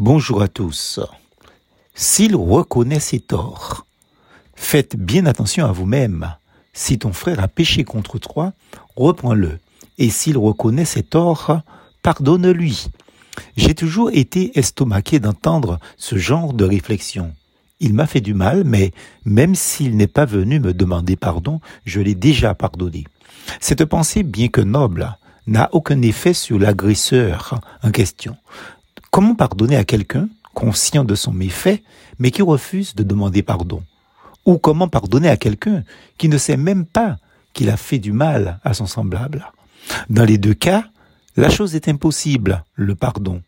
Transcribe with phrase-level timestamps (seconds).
[0.00, 1.00] Bonjour à tous.
[1.92, 3.84] S'il reconnaît ses torts,
[4.54, 6.36] faites bien attention à vous-même.
[6.72, 8.52] Si ton frère a péché contre toi,
[8.94, 9.58] reprends-le.
[9.98, 11.62] Et s'il reconnaît ses torts,
[12.00, 12.90] pardonne-lui.
[13.56, 17.34] J'ai toujours été estomaqué d'entendre ce genre de réflexion.
[17.80, 18.92] Il m'a fait du mal, mais
[19.24, 23.02] même s'il n'est pas venu me demander pardon, je l'ai déjà pardonné.
[23.58, 25.18] Cette pensée, bien que noble,
[25.48, 28.36] n'a aucun effet sur l'agresseur en question.
[29.10, 31.82] Comment pardonner à quelqu'un, conscient de son méfait,
[32.18, 33.82] mais qui refuse de demander pardon?
[34.44, 35.82] Ou comment pardonner à quelqu'un
[36.18, 37.16] qui ne sait même pas
[37.52, 39.50] qu'il a fait du mal à son semblable?
[40.10, 40.84] Dans les deux cas,
[41.36, 43.42] la chose est impossible, le pardon.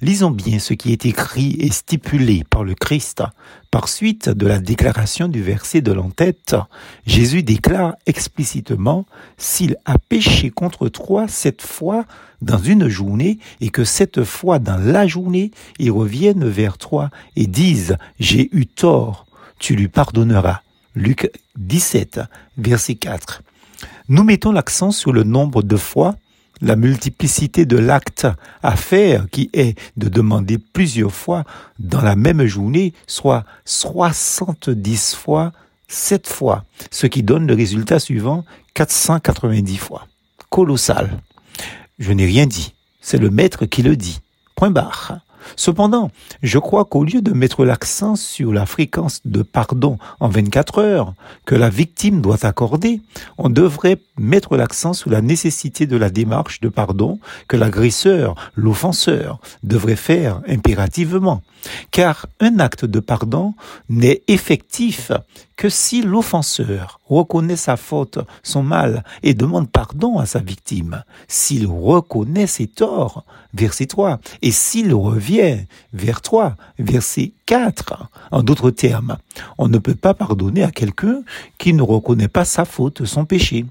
[0.00, 3.22] Lisons bien ce qui est écrit et stipulé par le Christ.
[3.70, 6.56] Par suite de la déclaration du verset de l'entête,
[7.06, 9.06] Jésus déclare explicitement
[9.36, 12.04] s'il a péché contre toi cette fois
[12.40, 17.46] dans une journée et que cette fois dans la journée il revienne vers toi et
[17.46, 19.26] dise j'ai eu tort,
[19.58, 20.60] tu lui pardonneras.
[20.94, 22.20] Luc 17,
[22.56, 23.42] verset 4.
[24.08, 26.14] Nous mettons l'accent sur le nombre de fois
[26.60, 28.26] la multiplicité de l'acte
[28.62, 31.44] à faire qui est de demander plusieurs fois
[31.78, 35.52] dans la même journée, soit 70 fois
[35.88, 40.06] 7 fois, ce qui donne le résultat suivant 490 fois.
[40.50, 41.20] Colossal.
[41.98, 44.20] Je n'ai rien dit, c'est le maître qui le dit.
[44.56, 45.18] Point barre.
[45.56, 46.10] Cependant,
[46.42, 51.14] je crois qu'au lieu de mettre l'accent sur la fréquence de pardon en 24 heures
[51.44, 53.00] que la victime doit accorder,
[53.38, 59.40] on devrait mettre l'accent sur la nécessité de la démarche de pardon que l'agresseur, l'offenseur,
[59.62, 61.42] devrait faire impérativement.
[61.90, 63.54] Car un acte de pardon
[63.88, 65.10] n'est effectif
[65.56, 71.66] que si l'offenseur reconnaît sa faute, son mal, et demande pardon à sa victime, s'il
[71.66, 75.33] reconnaît ses torts, verset 3, et s'il revient
[75.92, 79.16] vers toi, verset 4, en d'autres termes,
[79.58, 81.22] on ne peut pas pardonner à quelqu'un
[81.58, 83.64] qui ne reconnaît pas sa faute, son péché.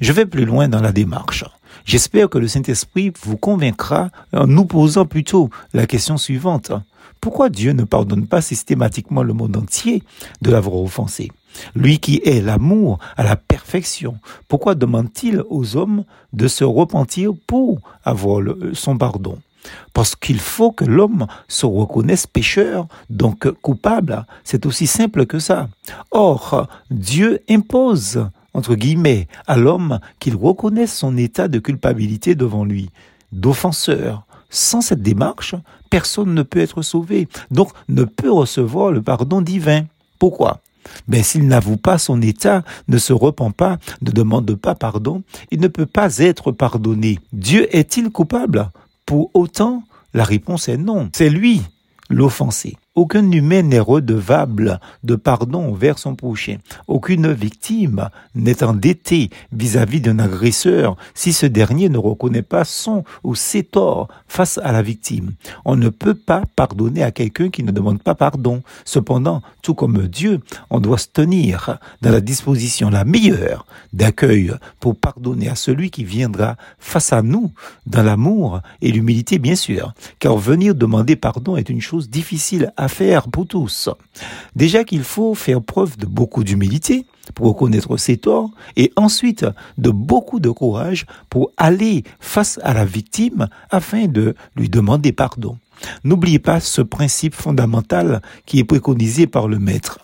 [0.00, 1.44] Je vais plus loin dans la démarche.
[1.84, 6.72] J'espère que le Saint-Esprit vous convaincra en nous posant plutôt la question suivante.
[7.20, 10.02] Pourquoi Dieu ne pardonne pas systématiquement le monde entier
[10.42, 11.30] de l'avoir offensé?
[11.74, 17.80] Lui qui est l'amour à la perfection, pourquoi demande-t-il aux hommes de se repentir pour
[18.04, 18.42] avoir
[18.72, 19.38] son pardon?
[19.92, 24.24] Parce qu'il faut que l'homme se reconnaisse pécheur, donc coupable.
[24.44, 25.68] C'est aussi simple que ça.
[26.10, 32.90] Or, Dieu impose, entre guillemets, à l'homme qu'il reconnaisse son état de culpabilité devant lui,
[33.32, 35.54] d'offenseur, sans cette démarche,
[35.90, 39.84] personne ne peut être sauvé, donc ne peut recevoir le pardon divin.
[40.18, 40.60] Pourquoi?
[41.06, 45.60] Ben, s'il n'avoue pas son état, ne se repent pas, ne demande pas pardon, il
[45.60, 47.18] ne peut pas être pardonné.
[47.32, 48.70] Dieu est-il coupable?
[49.10, 49.82] Pour autant,
[50.14, 51.10] la réponse est non.
[51.12, 51.62] C'est lui
[52.10, 52.76] l'offensé.
[52.96, 56.56] Aucun humain n'est redevable de pardon vers son prochain.
[56.88, 63.36] Aucune victime n'est endettée vis-à-vis d'un agresseur si ce dernier ne reconnaît pas son ou
[63.36, 65.34] ses torts face à la victime.
[65.64, 68.60] On ne peut pas pardonner à quelqu'un qui ne demande pas pardon.
[68.84, 74.96] Cependant, tout comme Dieu, on doit se tenir dans la disposition la meilleure d'accueil pour
[74.96, 77.52] pardonner à celui qui viendra face à nous
[77.86, 79.94] dans l'amour et l'humilité bien sûr.
[80.18, 83.90] Car venir demander pardon est une chose difficile à faire pour tous.
[84.56, 87.04] Déjà qu'il faut faire preuve de beaucoup d'humilité
[87.34, 89.44] pour reconnaître ses torts et ensuite
[89.76, 95.58] de beaucoup de courage pour aller face à la victime afin de lui demander pardon.
[96.04, 99.98] N'oubliez pas ce principe fondamental qui est préconisé par le maître.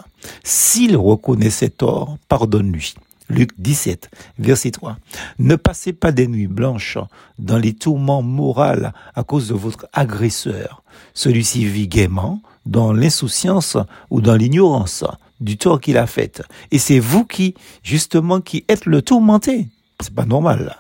[0.45, 2.95] S'il reconnaît ses torts, pardonne-lui.
[3.29, 4.99] Luc 17, verset 3.
[5.39, 6.99] Ne passez pas des nuits blanches
[7.39, 10.83] dans les tourments moraux à cause de votre agresseur.
[11.13, 13.77] Celui-ci vit gaiement dans l'insouciance
[14.11, 15.05] ou dans l'ignorance
[15.41, 16.43] du tort qu'il a fait.
[16.71, 19.69] Et c'est vous qui, justement, qui êtes le tourmenté.
[20.01, 20.77] C'est pas normal.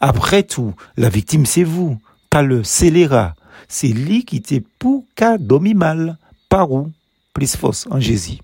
[0.00, 1.98] Après tout, la victime, c'est vous,
[2.30, 3.34] pas le scélérat.
[3.68, 5.36] C'est lui qui t'est pour qu'à
[5.74, 6.16] mal.
[6.48, 6.90] Par où?
[7.34, 8.38] Plus fausse en Jésus.